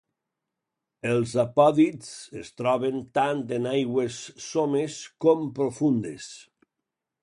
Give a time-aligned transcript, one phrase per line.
[1.09, 2.09] Els apòdids
[2.41, 4.19] es troben tant en aigües
[4.51, 6.37] somes com profundes.